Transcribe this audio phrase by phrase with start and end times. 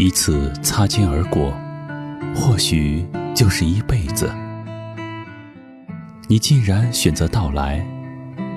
[0.00, 1.52] 一次擦肩而过，
[2.34, 3.04] 或许
[3.34, 4.32] 就是一辈子。
[6.26, 7.86] 你既然选择到来，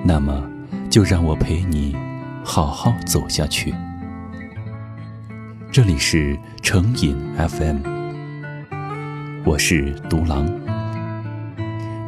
[0.02, 0.42] 那么
[0.88, 1.94] 就让我陪你
[2.42, 3.74] 好好走下去。
[5.70, 7.76] 这里是成瘾 FM，
[9.44, 10.50] 我是独狼。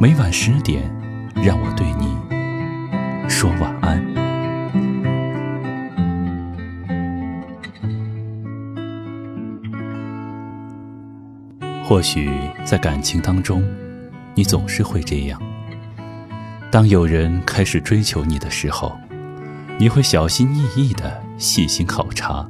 [0.00, 0.82] 每晚十点，
[1.34, 3.75] 让我对你说晚
[11.88, 12.28] 或许
[12.64, 13.62] 在感情当中，
[14.34, 15.40] 你总是会这样。
[16.68, 18.98] 当有人开始追求你的时候，
[19.78, 22.44] 你会小心翼翼地细心考察，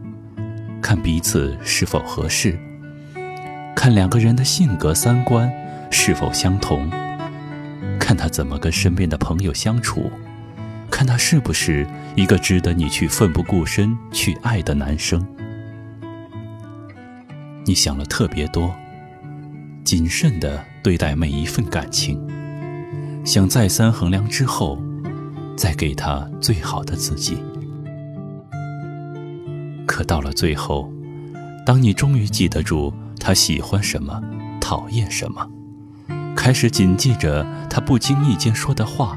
[0.80, 2.58] 看彼此是否合适，
[3.74, 5.52] 看两个人的性格三观
[5.90, 6.90] 是否相同，
[8.00, 10.10] 看他怎么跟身边的朋友相处，
[10.90, 15.22] 看他是不是一个值得你去奋不顾身去爱的男生。
[17.66, 18.74] 你想了特别多。
[19.86, 22.20] 谨慎地对待每一份感情，
[23.24, 24.82] 想再三衡量之后，
[25.56, 27.38] 再给他最好的自己。
[29.86, 30.92] 可到了最后，
[31.64, 34.20] 当你终于记得住他喜欢什么，
[34.60, 35.48] 讨厌什么，
[36.34, 39.16] 开始谨记着他不经意间说的话，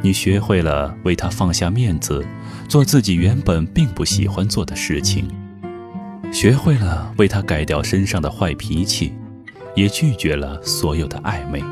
[0.00, 2.24] 你学会了为他放下面子，
[2.66, 5.28] 做自己原本并不喜欢做的事情。
[6.32, 9.14] 学会了为他改掉身上的坏脾气，
[9.76, 11.62] 也拒绝了所有的暧昧。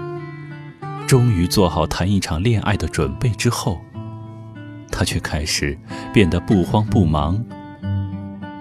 [1.09, 3.81] 终于做好谈一场恋爱的准备之后，
[4.93, 5.77] 他却开始
[6.13, 7.43] 变得不慌不忙，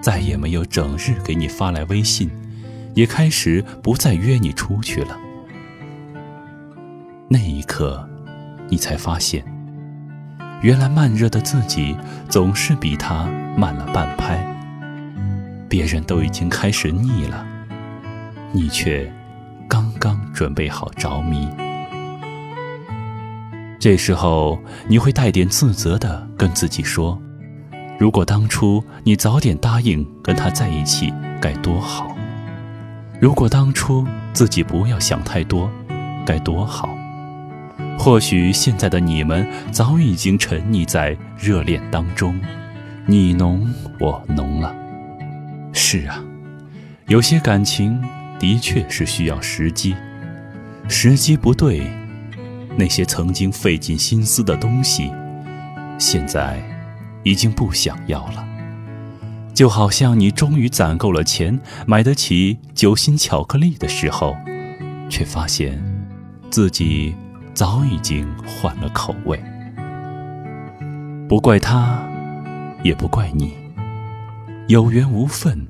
[0.00, 2.30] 再也没有整日给你发来微信，
[2.94, 5.16] 也开始不再约你出去了。
[7.28, 8.08] 那一刻，
[8.70, 9.44] 你才发现，
[10.62, 11.94] 原来慢热的自己
[12.28, 14.49] 总是比他慢了半拍。
[15.70, 17.46] 别人都已经开始腻了，
[18.50, 19.08] 你却
[19.68, 21.48] 刚刚准备好着迷。
[23.78, 24.58] 这时候，
[24.88, 27.16] 你会带点自责的跟自己说
[28.00, 32.16] ：“如果当初你早点答应跟他在一起，该多好！
[33.20, 35.70] 如果当初自己不要想太多，
[36.26, 36.88] 该多好！
[37.96, 42.38] 或许现在的你们早已经沉溺在热恋当中，
[43.06, 44.74] 你浓我浓了。”
[45.92, 46.22] 是啊，
[47.08, 48.00] 有些感情
[48.38, 49.96] 的确是需要时机，
[50.88, 51.84] 时机不对，
[52.76, 55.10] 那些曾经费尽心思的东西，
[55.98, 56.62] 现在
[57.24, 58.46] 已经不想要了。
[59.52, 61.58] 就好像你终于攒够了钱，
[61.88, 64.36] 买得起酒心巧克力的时候，
[65.08, 65.82] 却发现
[66.52, 67.12] 自己
[67.52, 69.42] 早已经换了口味。
[71.28, 72.08] 不怪他，
[72.84, 73.58] 也不怪你。
[74.68, 75.66] 有缘无分，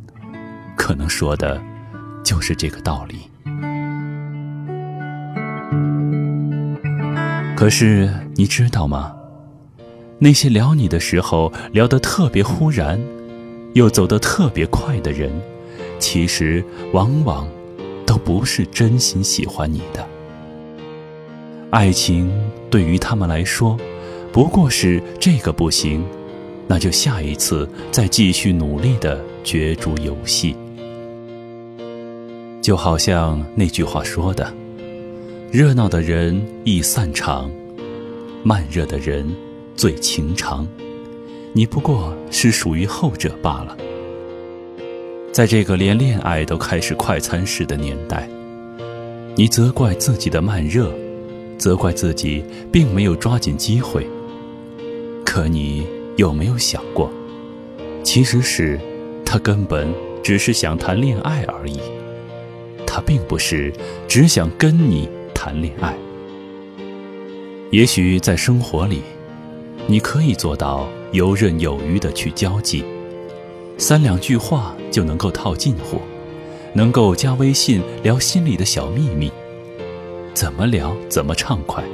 [0.90, 1.62] 可能说的，
[2.24, 3.30] 就是这个道理。
[7.56, 9.14] 可是你知道吗？
[10.18, 13.00] 那些聊你的时候聊得特别忽然，
[13.74, 15.30] 又走得特别快的人，
[16.00, 17.46] 其实往往
[18.04, 20.04] 都不是真心喜欢你的。
[21.70, 22.28] 爱情
[22.68, 23.78] 对于他们来说，
[24.32, 26.04] 不过是这个不行。
[26.66, 30.56] 那就下一次再继续努力的角逐游戏，
[32.60, 34.52] 就好像那句话说的
[35.50, 37.50] ：“热闹的人易散场，
[38.42, 39.26] 慢热的人
[39.76, 40.66] 最情长。”
[41.52, 43.76] 你不过是属于后者罢了。
[45.32, 48.28] 在这个连恋爱都开始快餐式的年代，
[49.34, 50.92] 你责怪自己的慢热，
[51.58, 54.06] 责怪自己并没有抓紧机会，
[55.24, 55.86] 可你。
[56.16, 57.10] 有没有想过，
[58.02, 58.78] 其实是
[59.24, 59.88] 他根本
[60.22, 61.80] 只是想谈恋爱而已，
[62.92, 63.72] 他并不是
[64.08, 65.94] 只想跟你谈恋爱。
[67.70, 69.02] 也许在生活里，
[69.86, 72.82] 你可以做到游刃有余的去交际，
[73.78, 76.00] 三两句话就能够套近乎，
[76.72, 79.30] 能够加微信聊心里的小秘密，
[80.34, 81.84] 怎么聊怎么畅快。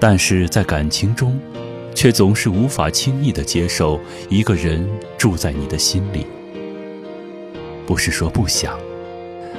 [0.00, 1.38] 但是在感情中，
[1.94, 4.84] 却总是无法轻易的接受一个人
[5.16, 6.26] 住在你的心里，
[7.86, 8.78] 不是说不想，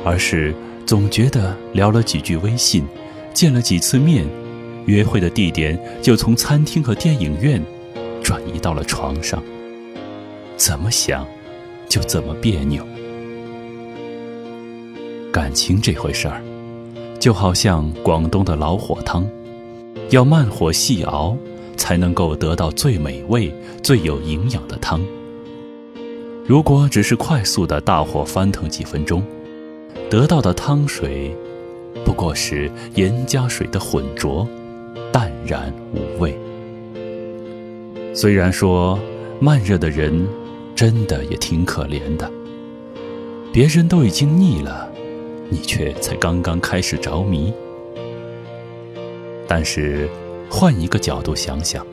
[0.03, 0.53] 而是
[0.85, 2.85] 总觉得聊了几句微信，
[3.33, 4.25] 见了几次面，
[4.85, 7.63] 约会的地点就从餐厅和电影院
[8.21, 9.41] 转移到了床上，
[10.57, 11.25] 怎么想
[11.87, 12.85] 就怎么别扭。
[15.31, 16.41] 感情这回事儿，
[17.19, 19.25] 就好像广东的老火汤，
[20.09, 21.37] 要慢火细熬。
[21.79, 23.53] 才能够得到最美味、
[23.83, 24.99] 最有营养的汤。
[26.47, 29.21] 如果只是快速的大火翻腾几分钟，
[30.09, 31.35] 得到的汤水
[32.05, 34.47] 不过是盐加水的浑浊，
[35.11, 36.33] 淡然无味。
[38.13, 38.97] 虽然说
[39.41, 40.25] 慢热的人
[40.73, 42.31] 真的也挺可怜的，
[43.51, 44.89] 别人都已经腻了，
[45.49, 47.53] 你却才刚刚开始着迷。
[49.49, 50.07] 但是
[50.49, 51.85] 换一个角度想想。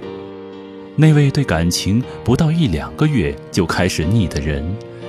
[0.97, 4.65] 那位对感情不到一两个月就开始腻的人，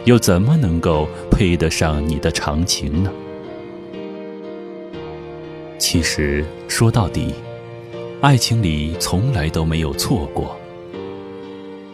[0.05, 3.11] 又怎么能够配得上你的长情呢？
[5.77, 7.33] 其实说到底，
[8.21, 10.57] 爱情里从来都没有错过。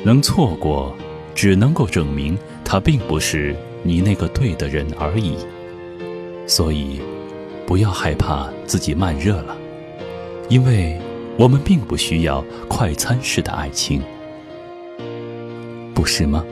[0.03, 0.95] 能错过，
[1.35, 5.35] 只能够证明他并不是你那个对的人而已。
[6.47, 6.99] 所以，
[7.67, 9.55] 不要害怕自己慢热了，
[10.49, 10.99] 因为。
[11.37, 14.03] 我们并不需要快餐式的爱情，
[16.01, 16.43] 不是吗？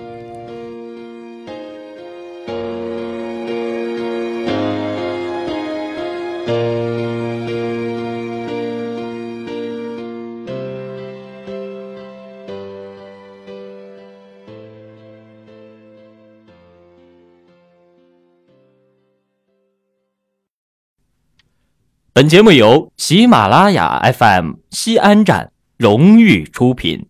[22.14, 27.10] 本节目由喜马拉雅 FM 西安站荣誉出品。